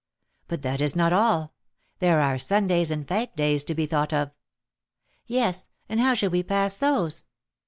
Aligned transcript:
"But 0.47 0.63
that 0.63 0.81
is 0.81 0.95
not 0.95 1.13
all. 1.13 1.53
There 1.99 2.21
are 2.21 2.39
Sundays 2.39 2.89
and 2.89 3.05
fête 3.05 3.35
days 3.35 3.61
to 3.65 3.75
be 3.75 3.85
thought 3.85 4.11
of." 4.11 4.31
"Yes; 5.27 5.67
and 5.87 5.99
how 5.99 6.15
should 6.15 6.31
we 6.31 6.41
pass 6.41 6.73
those?" 6.73 7.25